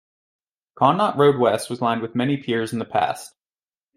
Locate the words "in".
2.73-2.79